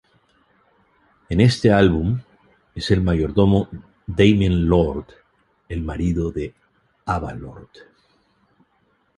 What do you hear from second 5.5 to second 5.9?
el